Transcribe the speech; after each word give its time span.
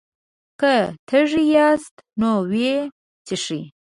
که 0.59 0.73
تږي 1.07 1.43
ياست 1.55 1.95
نو 2.19 2.31
ويې 2.51 2.77
څښئ! 3.25 3.61